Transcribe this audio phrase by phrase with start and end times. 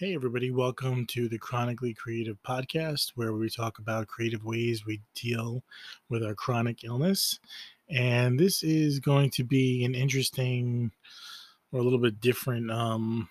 [0.00, 5.02] Hey, everybody, welcome to the Chronically Creative Podcast, where we talk about creative ways we
[5.14, 5.62] deal
[6.08, 7.38] with our chronic illness.
[7.90, 10.92] And this is going to be an interesting
[11.70, 13.28] or a little bit different um,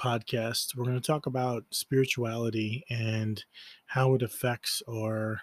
[0.00, 0.74] podcast.
[0.74, 3.44] We're going to talk about spirituality and
[3.84, 5.42] how it affects our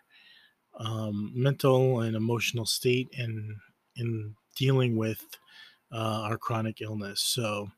[0.80, 3.58] um, mental and emotional state and
[3.96, 5.24] in dealing with
[5.92, 7.22] uh, our chronic illness.
[7.22, 7.70] So,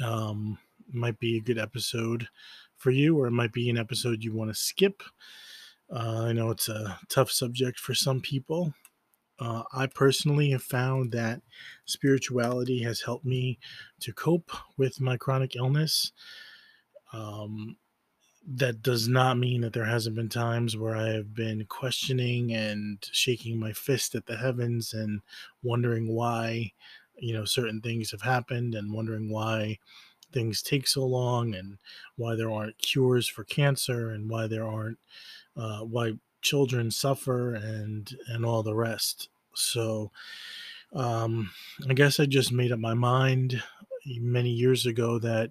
[0.00, 0.56] um,
[0.92, 2.28] might be a good episode
[2.76, 5.02] for you, or it might be an episode you want to skip.
[5.90, 8.74] Uh, I know it's a tough subject for some people.
[9.40, 11.42] Uh, I personally have found that
[11.84, 13.58] spirituality has helped me
[14.00, 16.12] to cope with my chronic illness.
[17.12, 17.76] Um,
[18.50, 22.98] that does not mean that there hasn't been times where I have been questioning and
[23.12, 25.20] shaking my fist at the heavens and
[25.62, 26.72] wondering why,
[27.18, 29.78] you know, certain things have happened and wondering why
[30.32, 31.78] things take so long and
[32.16, 34.98] why there aren't cures for cancer and why there aren't
[35.56, 36.12] uh, why
[36.42, 39.28] children suffer and and all the rest.
[39.54, 40.12] So
[40.94, 41.50] um,
[41.88, 43.62] i guess i just made up my mind
[44.06, 45.50] many years ago that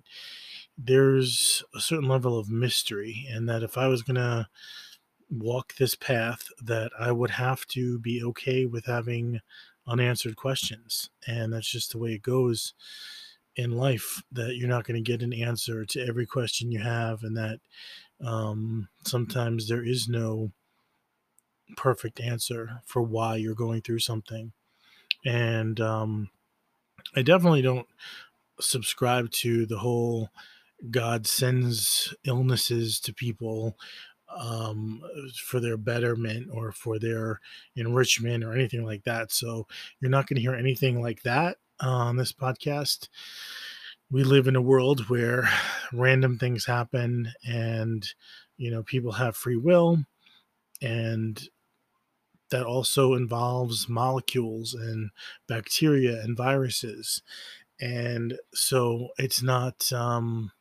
[0.78, 4.48] there's a certain level of mystery and that if i was going to
[5.30, 9.39] walk this path that i would have to be okay with having
[9.88, 11.09] unanswered questions.
[11.25, 12.73] And that's just the way it goes
[13.58, 17.23] in life that you're not going to get an answer to every question you have
[17.23, 17.59] and that
[18.23, 20.52] um, sometimes there is no
[21.75, 24.53] perfect answer for why you're going through something.
[25.25, 26.30] And um,
[27.16, 27.88] i definitely don't
[28.59, 30.30] subscribe to the whole
[30.92, 33.77] god sends illnesses to people
[34.36, 35.02] um,
[35.36, 37.39] for their betterment or for their
[37.75, 39.31] enrichment or anything like that.
[39.31, 39.67] So
[39.99, 43.09] you're not going to hear anything like that on this podcast.
[44.10, 45.49] We live in a world where
[45.92, 48.08] random things happen and,
[48.58, 49.99] you know, people have free will.
[50.82, 51.42] And
[52.49, 55.10] that also involves molecules and
[55.48, 57.21] bacteria and viruses.
[57.80, 60.52] And so it's not, um,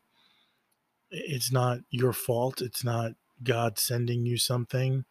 [1.11, 2.61] it's not your fault.
[2.61, 3.13] It's not
[3.43, 5.05] God sending you something.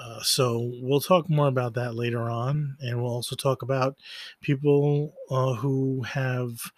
[0.00, 3.96] Uh, so we'll talk more about that later on, and we'll also talk about
[4.40, 6.72] people uh, who have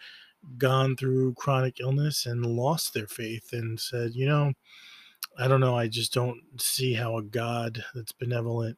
[0.59, 4.53] gone through chronic illness and lost their faith and said, you know,
[5.39, 8.77] I don't know, I just don't see how a God that's benevolent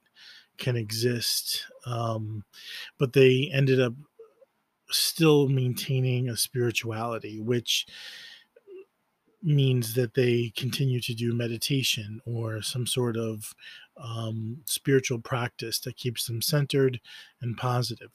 [0.59, 1.65] can exist.
[1.87, 2.45] Um,
[2.99, 3.95] but they ended up
[4.91, 7.87] still maintaining a spirituality, which
[9.45, 13.55] means that they continue to do meditation or some sort of
[13.97, 17.01] um, spiritual practice that keeps them centered
[17.43, 18.11] and positive.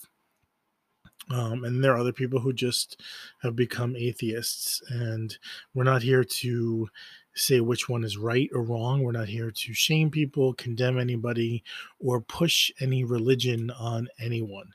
[1.32, 3.02] Um, and there are other people who just
[3.44, 5.38] have become atheists, and
[5.76, 6.90] we're not here to
[7.36, 9.04] say which one is right or wrong.
[9.04, 11.64] We're not here to shame people, condemn anybody,
[12.00, 14.72] or push any religion on anyone.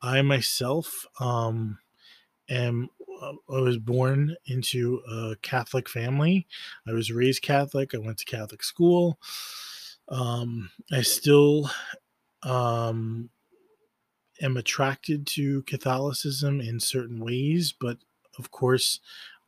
[0.00, 1.78] I myself um,
[2.52, 2.88] am
[3.20, 6.46] uh, I was born into a Catholic family.
[6.88, 7.94] I was raised Catholic.
[7.94, 9.18] I went to Catholic school.
[10.08, 11.70] Um, I still
[12.42, 13.30] um,
[14.40, 17.98] am attracted to Catholicism in certain ways, but
[18.38, 19.00] of course,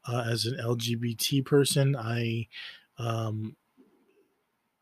[0.07, 2.49] uh, as an LGBT person, I
[2.99, 3.57] um,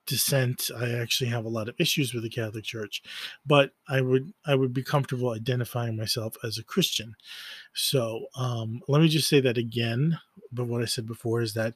[0.06, 0.70] dissent.
[0.76, 3.02] I actually have a lot of issues with the Catholic Church,
[3.46, 7.14] but I would I would be comfortable identifying myself as a Christian.
[7.74, 10.18] So um, let me just say that again.
[10.52, 11.74] But what I said before is that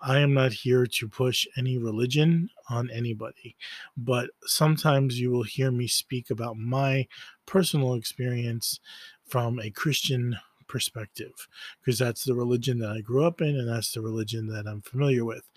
[0.00, 3.56] I am not here to push any religion on anybody,
[3.96, 7.06] but sometimes you will hear me speak about my
[7.46, 8.80] personal experience
[9.26, 10.36] from a Christian
[10.66, 11.48] perspective
[11.80, 14.82] because that's the religion that I grew up in and that's the religion that I'm
[14.82, 15.48] familiar with.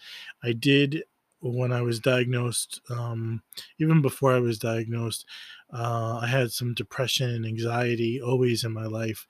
[0.43, 1.03] I did
[1.41, 3.43] when I was diagnosed, um,
[3.79, 5.25] even before I was diagnosed,
[5.73, 9.27] uh, I had some depression and anxiety always in my life,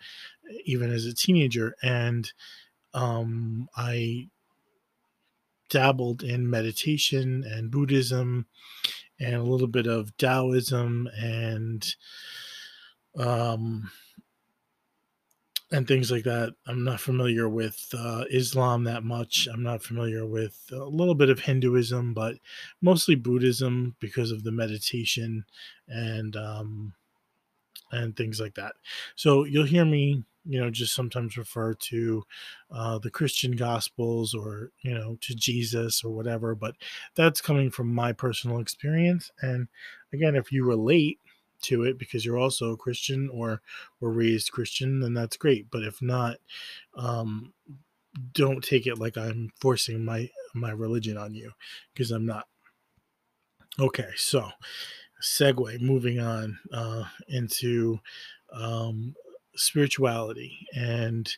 [0.65, 1.75] even as a teenager.
[1.81, 2.31] And
[2.94, 4.30] um, I
[5.69, 8.45] dabbled in meditation and Buddhism
[9.19, 11.95] and a little bit of Taoism and
[13.18, 13.92] um,
[15.72, 16.54] and things like that.
[16.66, 19.48] I'm not familiar with uh, Islam that much.
[19.52, 22.36] I'm not familiar with a little bit of Hinduism, but
[22.81, 25.44] mostly Buddhism because of the meditation
[25.88, 26.94] and um,
[27.92, 28.74] and things like that.
[29.16, 32.24] So you'll hear me, you know, just sometimes refer to
[32.72, 36.75] uh, the Christian Gospels or you know to Jesus or whatever, but
[37.16, 39.31] that's coming from my personal experience.
[39.42, 39.68] And
[40.13, 41.20] again, if you relate
[41.63, 43.62] to it because you're also a Christian or
[44.00, 45.69] were raised Christian, then that's great.
[45.71, 46.38] But if not,
[46.95, 47.54] um,
[48.33, 51.51] don't take it like I'm forcing my my religion on you
[51.94, 52.48] because I'm not.
[53.80, 54.50] Okay, so
[55.21, 58.00] segue moving on uh, into
[58.51, 59.15] um,
[59.56, 61.30] spirituality and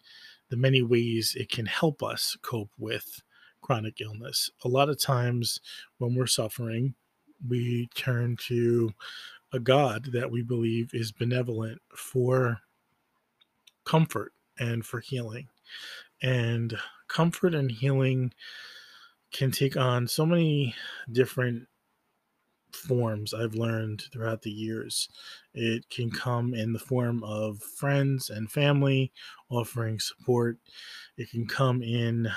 [0.50, 3.22] the many ways it can help us cope with
[3.62, 4.50] chronic illness.
[4.64, 5.60] A lot of times
[5.98, 6.96] when we're suffering,
[7.48, 8.92] we turn to
[9.52, 12.60] a God that we believe is benevolent for
[13.86, 15.48] comfort and for healing.
[16.22, 18.34] And comfort and healing
[19.32, 20.76] can take on so many
[21.12, 21.68] different
[22.74, 25.10] forms I've learned throughout the years.
[25.54, 29.12] It can come in the form of friends and family
[29.50, 30.58] offering support.
[31.18, 32.30] It can come in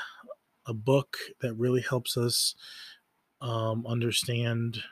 [0.67, 2.55] a book that really helps us
[3.41, 4.82] um, understand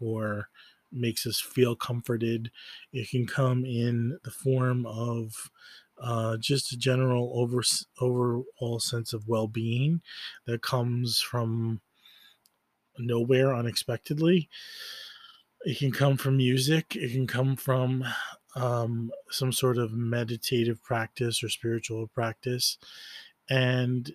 [0.00, 0.48] or
[0.94, 2.50] makes us feel comforted.
[2.92, 5.50] It can come in the form of
[6.00, 7.62] uh, just a general over
[8.00, 10.02] overall sense of well-being
[10.46, 11.80] that comes from
[12.98, 14.48] nowhere unexpectedly.
[15.64, 16.96] It can come from music.
[16.96, 18.04] It can come from
[18.56, 22.78] um, some sort of meditative practice or spiritual practice,
[23.48, 24.14] and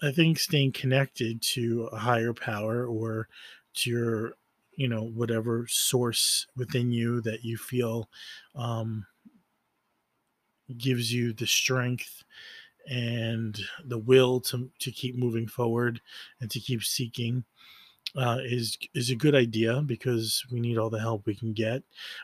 [0.00, 3.28] I think staying connected to a higher power or
[3.74, 4.32] to your,
[4.78, 8.08] you know, whatever source within you that you feel
[8.54, 9.04] um,
[10.76, 12.22] gives you the strength
[12.88, 16.00] and the will to to keep moving forward
[16.40, 17.44] and to keep seeking
[18.16, 21.82] uh, is is a good idea because we need all the help we can get.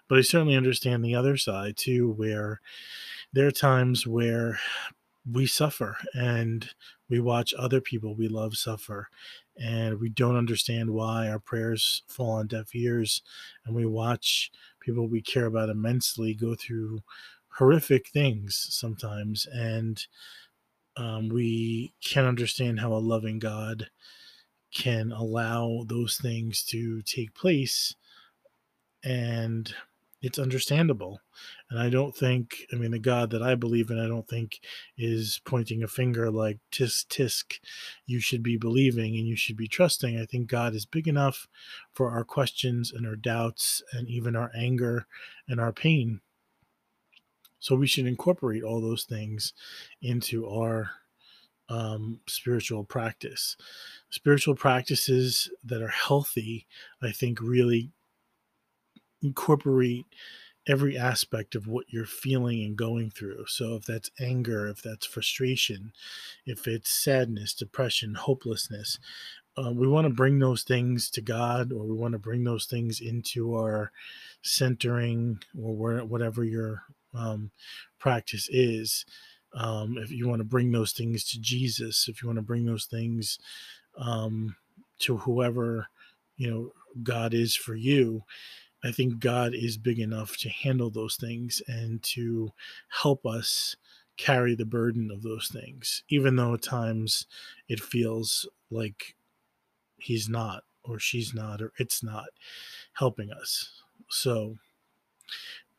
[0.09, 2.61] But I certainly understand the other side too, where
[3.33, 4.61] there are times where
[5.31, 6.71] we suffer and
[7.09, 9.09] we watch other people we love suffer
[9.57, 13.23] and we don't understand why our prayers fall on deaf ears
[13.65, 14.51] and we watch
[14.81, 17.01] people we care about immensely go through
[17.49, 20.07] horrific things sometimes and
[20.97, 23.89] um, we can't understand how a loving god
[24.73, 27.95] can allow those things to take place
[29.05, 29.75] and
[30.25, 31.21] it's understandable.
[31.71, 34.61] And i don't think i mean the god that i believe in i don't think
[34.97, 37.59] is pointing a finger like tisk tisk
[38.07, 40.19] you should be believing and you should be trusting.
[40.19, 41.47] I think god is big enough
[41.93, 45.07] for our questions and our doubts and even our anger
[45.49, 46.21] and our pain.
[47.59, 49.53] So we should incorporate all those things
[50.01, 50.91] into our
[51.69, 53.57] um, spiritual practice.
[54.11, 56.67] Spiritual practices that are healthy,
[57.03, 57.91] I think, really
[59.25, 60.07] incorporate
[60.67, 63.45] every aspect of what you're feeling and going through.
[63.49, 65.93] So, if that's anger, if that's frustration,
[66.47, 68.99] if it's sadness, depression, hopelessness,
[69.57, 72.67] uh, we want to bring those things to God or we want to bring those
[72.67, 73.93] things into our
[74.43, 76.83] centering or where, whatever your
[77.15, 77.51] um,
[77.99, 79.05] practice is
[79.55, 82.65] um, if you want to bring those things to Jesus, if you want to bring
[82.67, 83.39] those things
[83.97, 84.57] um,
[85.01, 85.89] to whoever
[86.37, 86.73] you know
[87.03, 88.23] God is for you,
[88.85, 92.53] I think God is big enough to handle those things and to
[92.89, 93.77] help us
[94.17, 97.27] carry the burden of those things, even though at times
[97.69, 99.17] it feels like
[99.97, 102.27] He's not, or she's not, or it's not
[102.93, 103.71] helping us.
[104.11, 104.57] So,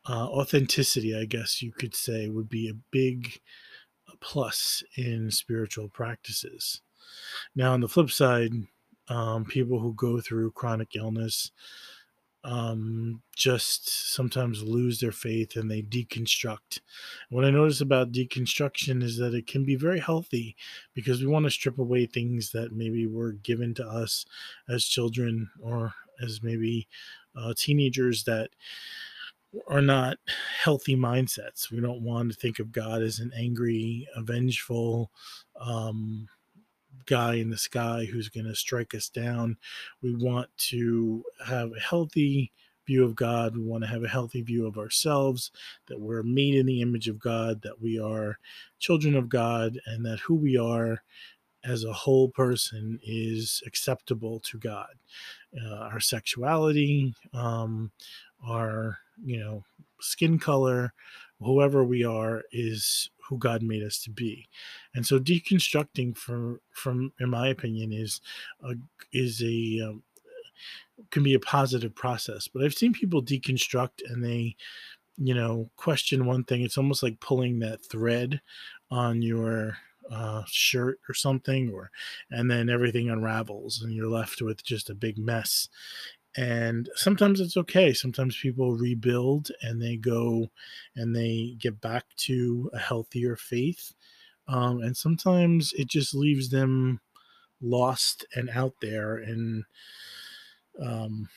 [0.08, 3.40] uh, authenticity, I guess you could say, would be a big
[4.20, 6.80] plus in spiritual practices.
[7.54, 8.50] Now, on the flip side,
[9.08, 11.52] um, people who go through chronic illness
[12.46, 16.78] um, just sometimes lose their faith and they deconstruct.
[17.28, 20.54] What I notice about deconstruction is that it can be very healthy
[20.94, 24.24] because we want to strip away things that maybe were given to us
[24.68, 26.86] as children or as maybe
[27.36, 28.50] uh, teenagers that
[29.66, 30.18] are not
[30.62, 31.72] healthy mindsets.
[31.72, 35.10] We don't want to think of God as an angry, vengeful
[35.60, 36.28] um,
[37.06, 39.56] guy in the sky who's going to strike us down.
[40.02, 42.52] We want to have a healthy
[42.86, 43.56] view of God.
[43.56, 45.50] We want to have a healthy view of ourselves,
[45.86, 48.38] that we're made in the image of God, that we are
[48.78, 51.02] children of God, and that who we are
[51.64, 54.94] as a whole person is acceptable to God.
[55.60, 57.90] Uh, our sexuality, um,
[58.46, 59.64] our you know
[60.00, 60.92] skin color
[61.40, 64.48] whoever we are is who god made us to be.
[64.94, 68.20] And so deconstructing from from in my opinion is
[68.62, 68.74] a
[69.12, 70.02] is a um,
[71.10, 72.48] can be a positive process.
[72.48, 74.56] But i've seen people deconstruct and they
[75.18, 76.62] you know question one thing.
[76.62, 78.40] It's almost like pulling that thread
[78.90, 79.76] on your
[80.10, 81.90] uh, shirt or something or
[82.30, 85.68] and then everything unravels and you're left with just a big mess
[86.36, 90.48] and sometimes it's okay sometimes people rebuild and they go
[90.94, 93.94] and they get back to a healthier faith
[94.48, 97.00] um, and sometimes it just leaves them
[97.60, 99.64] lost and out there and
[100.82, 101.28] um,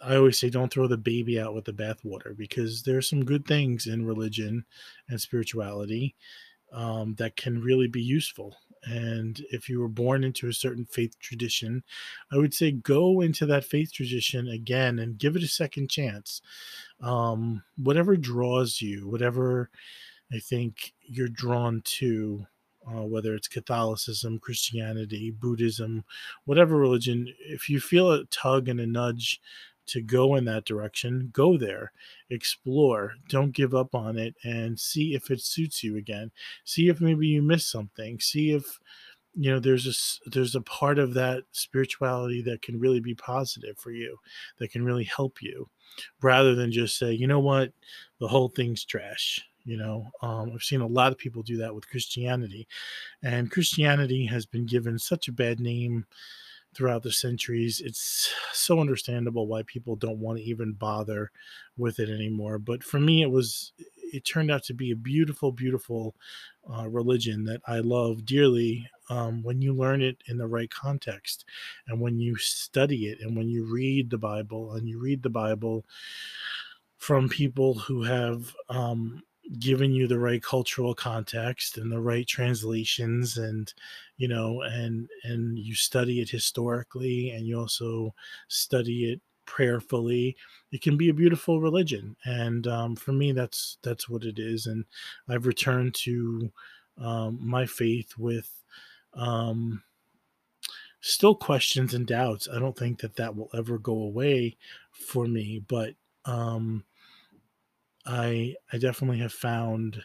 [0.00, 3.46] I always say don't throw the baby out with the bathwater because there's some good
[3.46, 4.64] things in religion
[5.08, 6.16] and spirituality
[6.72, 8.56] um, that can really be useful.
[8.84, 11.84] And if you were born into a certain faith tradition,
[12.32, 16.42] I would say go into that faith tradition again and give it a second chance.
[17.00, 19.70] Um, whatever draws you, whatever
[20.32, 22.46] I think you're drawn to,
[22.86, 26.04] uh, whether it's Catholicism, Christianity, Buddhism,
[26.46, 29.40] whatever religion, if you feel a tug and a nudge
[29.92, 31.92] to go in that direction, go there,
[32.30, 36.30] explore, don't give up on it, and see if it suits you again.
[36.64, 38.18] See if maybe you missed something.
[38.20, 38.78] See if
[39.34, 43.78] you know there's a there's a part of that spirituality that can really be positive
[43.78, 44.16] for you,
[44.58, 45.68] that can really help you,
[46.22, 47.72] rather than just say, you know what,
[48.18, 49.40] the whole thing's trash.
[49.64, 52.66] You know, um, I've seen a lot of people do that with Christianity,
[53.22, 56.06] and Christianity has been given such a bad name
[56.74, 57.80] throughout the centuries.
[57.84, 61.30] It's so understandable why people don't want to even bother
[61.76, 62.58] with it anymore.
[62.58, 63.72] But for me, it was,
[64.12, 66.14] it turned out to be a beautiful, beautiful
[66.70, 71.44] uh, religion that I love dearly um, when you learn it in the right context
[71.86, 75.30] and when you study it and when you read the Bible and you read the
[75.30, 75.84] Bible
[76.98, 79.22] from people who have um,
[79.58, 83.74] given you the right cultural context and the right translations and
[84.16, 88.14] you know and and you study it historically and you also
[88.48, 90.36] study it prayerfully
[90.70, 92.16] it can be a beautiful religion.
[92.24, 94.66] And um, for me that's that's what it is.
[94.66, 94.84] And
[95.28, 96.50] i've returned to
[96.98, 98.50] um, my faith with
[99.14, 99.82] um,
[101.00, 102.48] still questions and doubts.
[102.52, 104.56] I don't think that that will ever go away
[104.92, 105.94] for me but
[106.24, 106.84] um,
[108.04, 110.04] I I definitely have found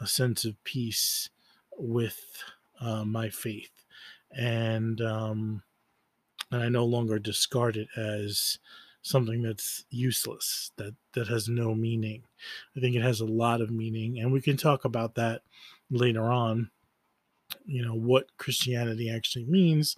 [0.00, 1.30] a sense of peace
[1.76, 2.20] with
[2.80, 3.84] uh, my faith,
[4.36, 5.62] and um,
[6.50, 8.58] and I no longer discard it as
[9.02, 12.24] something that's useless that that has no meaning.
[12.76, 15.42] I think it has a lot of meaning, and we can talk about that
[15.90, 16.70] later on.
[17.64, 19.96] You know what Christianity actually means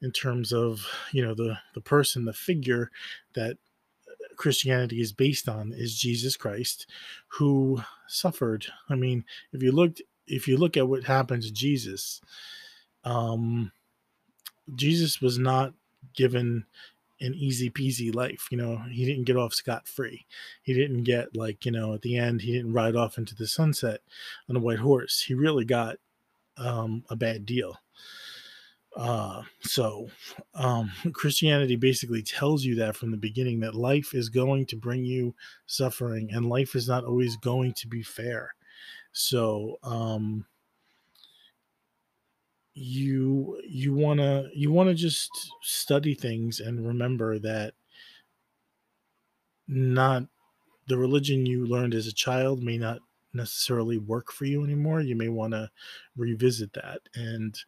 [0.00, 2.90] in terms of you know the the person, the figure
[3.34, 3.58] that
[4.38, 6.86] Christianity is based on is Jesus Christ,
[7.28, 8.66] who suffered.
[8.88, 12.22] I mean, if you looked, if you look at what happened to Jesus,
[13.04, 13.72] um,
[14.74, 15.74] Jesus was not
[16.14, 16.64] given
[17.20, 18.46] an easy peasy life.
[18.50, 20.24] You know, he didn't get off scot free.
[20.62, 23.46] He didn't get like, you know, at the end, he didn't ride off into the
[23.46, 24.00] sunset
[24.48, 25.22] on a white horse.
[25.22, 25.96] He really got
[26.56, 27.78] um, a bad deal.
[28.98, 30.10] Uh, so,
[30.54, 35.04] um, Christianity basically tells you that from the beginning that life is going to bring
[35.04, 35.34] you
[35.66, 38.54] suffering and life is not always going to be fair.
[39.12, 40.44] So, um,
[42.74, 45.30] you you want to you want to just
[45.62, 47.74] study things and remember that
[49.66, 50.24] not
[50.88, 53.00] the religion you learned as a child may not
[53.34, 55.70] necessarily work for you anymore, you may want to
[56.16, 57.58] revisit that and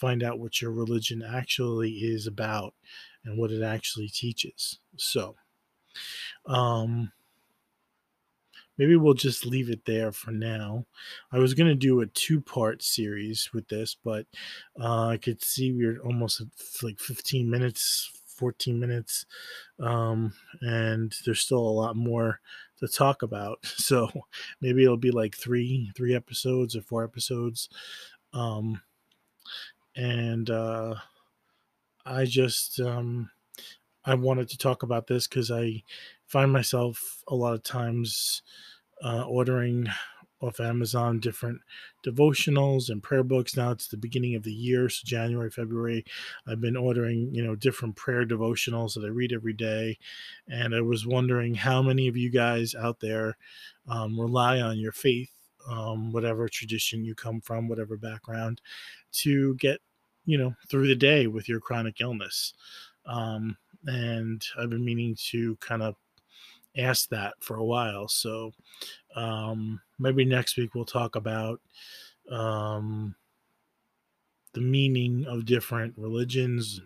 [0.00, 2.74] find out what your religion actually is about
[3.24, 4.78] and what it actually teaches.
[4.96, 5.36] So,
[6.46, 7.12] um,
[8.78, 10.86] maybe we'll just leave it there for now.
[11.30, 14.26] I was going to do a two part series with this, but
[14.80, 16.42] uh, I could see we are almost
[16.82, 19.26] like 15 minutes 14 minutes
[19.80, 22.40] um, and there's still a lot more
[22.78, 24.08] to talk about so
[24.62, 27.68] maybe it'll be like three three episodes or four episodes
[28.32, 28.80] um,
[29.96, 30.94] and uh,
[32.06, 33.30] i just um,
[34.04, 35.82] i wanted to talk about this because i
[36.26, 38.42] find myself a lot of times
[39.02, 39.88] uh, ordering
[40.40, 41.60] off Amazon different
[42.04, 43.56] devotionals and prayer books.
[43.56, 46.04] Now it's the beginning of the year, so January, February,
[46.46, 49.98] I've been ordering, you know, different prayer devotionals that I read every day.
[50.48, 53.36] And I was wondering how many of you guys out there
[53.86, 55.32] um, rely on your faith,
[55.68, 58.60] um, whatever tradition you come from, whatever background,
[59.12, 59.80] to get,
[60.24, 62.54] you know, through the day with your chronic illness.
[63.06, 65.96] Um, and I've been meaning to kind of
[66.76, 68.08] ask that for a while.
[68.08, 68.52] So
[69.16, 71.60] um, maybe next week we'll talk about
[72.30, 73.14] um,
[74.52, 76.80] the meaning of different religions,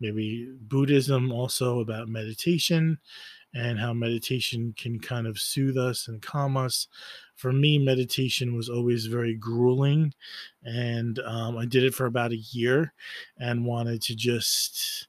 [0.00, 2.98] maybe Buddhism also about meditation
[3.54, 6.88] and how meditation can kind of soothe us and calm us.
[7.36, 10.14] For me, meditation was always very grueling,
[10.62, 12.92] and um, I did it for about a year
[13.38, 15.08] and wanted to just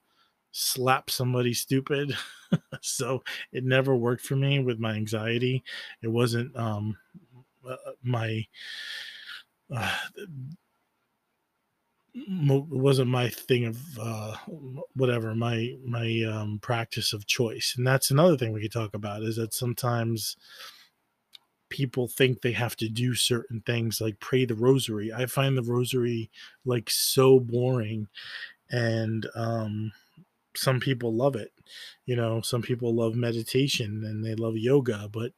[0.51, 2.15] slap somebody stupid.
[2.81, 5.63] so it never worked for me with my anxiety.
[6.01, 6.97] It wasn't um,
[7.67, 8.45] uh, my
[9.73, 9.97] uh,
[12.29, 14.35] wasn't my thing of uh,
[14.95, 19.21] whatever my my um, practice of choice and that's another thing we could talk about
[19.21, 20.35] is that sometimes
[21.69, 25.11] people think they have to do certain things like pray the rosary.
[25.13, 26.29] I find the rosary
[26.65, 28.07] like so boring
[28.69, 29.91] and um
[30.55, 31.53] some people love it
[32.05, 35.31] you know some people love meditation and they love yoga but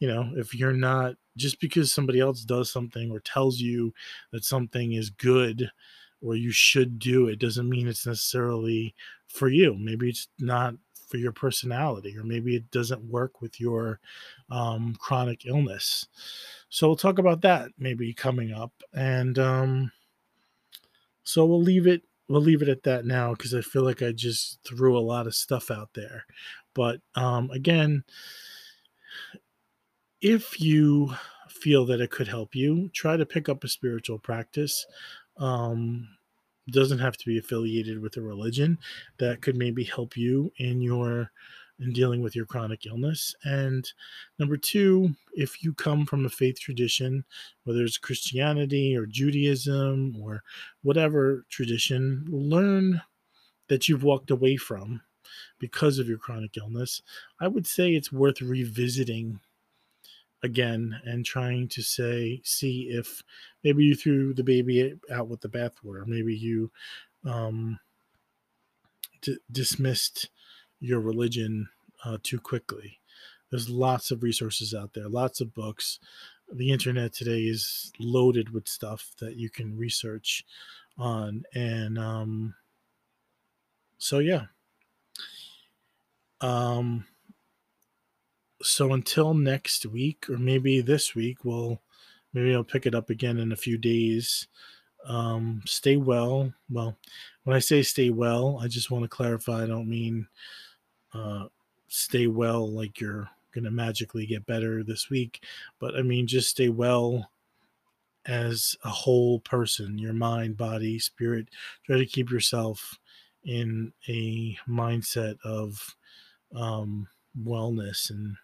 [0.00, 3.94] you know if you're not just because somebody else does something or tells you
[4.32, 5.70] that something is good
[6.20, 8.94] or you should do it doesn't mean it's necessarily
[9.34, 9.74] for you.
[9.78, 10.74] Maybe it's not
[11.14, 14.00] for your personality or maybe it doesn't work with your
[14.50, 16.08] um, chronic illness
[16.70, 19.92] so we'll talk about that maybe coming up and um,
[21.22, 24.10] so we'll leave it we'll leave it at that now because I feel like I
[24.10, 26.26] just threw a lot of stuff out there.
[26.74, 28.02] But um, again,
[30.20, 31.14] if you
[31.48, 34.84] feel that it could help you, try to pick up a spiritual practice.
[35.36, 36.08] Um,
[36.70, 38.78] doesn't have to be affiliated with a religion
[39.18, 41.30] that could maybe help you in your
[41.80, 43.34] in dealing with your chronic illness.
[43.44, 43.90] And
[44.38, 47.24] number two, if you come from a faith tradition,
[47.64, 50.42] whether it's Christianity or Judaism or
[50.82, 53.02] whatever tradition, learn
[53.68, 55.00] that you've walked away from
[55.58, 57.02] because of your chronic illness.
[57.40, 59.40] I would say it's worth revisiting
[60.44, 63.22] again and trying to say, see if
[63.64, 66.70] maybe you threw the baby out with the bathwater, maybe you
[67.24, 67.78] um,
[69.22, 70.28] d- dismissed
[70.80, 71.66] your religion
[72.04, 73.00] uh, too quickly.
[73.50, 75.98] There's lots of resources out there, lots of books.
[76.52, 80.44] The internet today is loaded with stuff that you can research
[80.98, 81.44] on.
[81.54, 82.54] And um,
[83.96, 84.46] so, yeah.
[86.40, 87.06] Um,
[88.64, 91.80] so until next week, or maybe this week, we'll
[92.32, 94.48] maybe I'll pick it up again in a few days.
[95.06, 96.50] Um, stay well.
[96.70, 96.96] Well,
[97.44, 99.62] when I say stay well, I just want to clarify.
[99.62, 100.26] I don't mean
[101.12, 101.44] uh,
[101.88, 105.44] stay well like you're going to magically get better this week.
[105.78, 107.30] But I mean, just stay well
[108.26, 111.48] as a whole person your mind, body, spirit.
[111.84, 112.98] Try to keep yourself
[113.44, 115.94] in a mindset of
[116.56, 117.06] um,
[117.38, 118.36] wellness and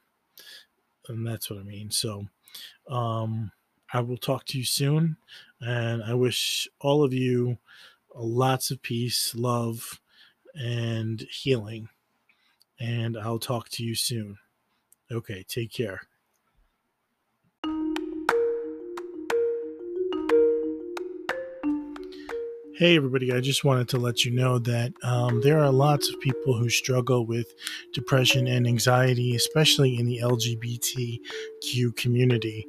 [1.09, 1.91] and that's what I mean.
[1.91, 2.27] So
[2.89, 3.53] um,
[3.93, 5.17] I will talk to you soon,
[5.61, 7.59] and I wish all of you
[8.15, 10.01] lots of peace, love,
[10.55, 11.89] and healing
[12.81, 14.39] and I'll talk to you soon.
[15.13, 16.03] Okay, take care.
[22.81, 26.19] Hey, everybody, I just wanted to let you know that um, there are lots of
[26.21, 27.53] people who struggle with
[27.93, 32.67] depression and anxiety, especially in the LGBTQ community.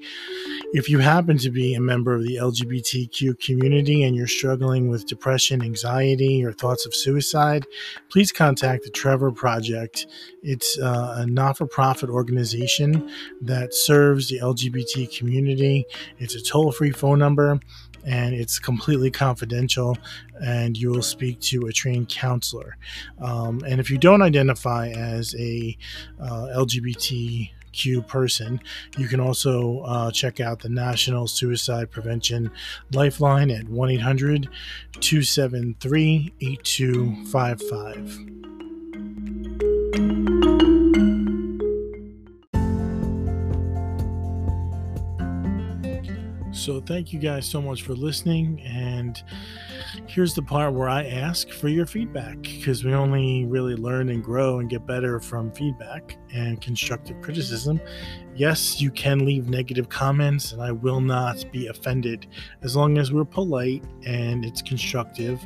[0.73, 5.07] If you happen to be a member of the LGBTQ community and you're struggling with
[5.07, 7.65] depression, anxiety, or thoughts of suicide,
[8.09, 10.07] please contact the Trevor Project.
[10.43, 15.85] It's uh, a not for profit organization that serves the LGBT community.
[16.19, 17.61] It's a toll free phone number
[18.05, 19.97] and it's completely confidential
[20.43, 22.77] and you will speak to a trained counselor
[23.19, 25.77] um, and if you don't identify as a
[26.19, 28.61] uh, lgbt Q person.
[28.97, 32.51] You can also uh, check out the National Suicide Prevention
[32.91, 34.49] Lifeline at 1 800
[34.99, 38.50] 273 8255.
[46.61, 48.61] So, thank you guys so much for listening.
[48.61, 49.19] And
[50.07, 54.23] here's the part where I ask for your feedback because we only really learn and
[54.23, 57.79] grow and get better from feedback and constructive criticism
[58.35, 62.27] yes, you can leave negative comments, and I will not be offended
[62.61, 65.45] as long as we're polite and it's constructive.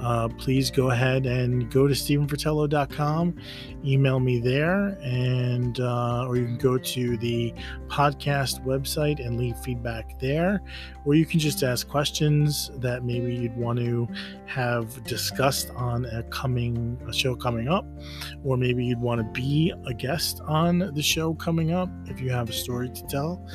[0.00, 3.36] Uh, please go ahead and go to stephenfratello.com,
[3.84, 7.52] email me there, and uh, or you can go to the
[7.88, 10.62] podcast website and leave feedback there,
[11.04, 13.85] or you can just ask questions that maybe you'd want to
[14.46, 17.84] have discussed on a coming a show coming up,
[18.44, 22.30] or maybe you'd want to be a guest on the show coming up if you
[22.30, 23.46] have a story to tell,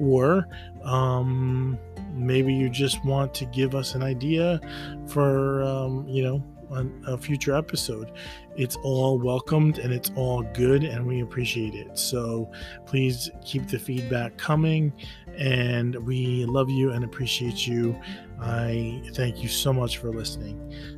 [0.00, 0.46] or
[0.82, 1.78] um,
[2.12, 4.60] maybe you just want to give us an idea
[5.06, 6.42] for, um, you know,
[7.06, 8.12] a future episode.
[8.56, 11.98] It's all welcomed and it's all good, and we appreciate it.
[11.98, 12.50] So
[12.84, 14.92] please keep the feedback coming,
[15.38, 17.98] and we love you and appreciate you.
[18.40, 20.97] I thank you so much for listening.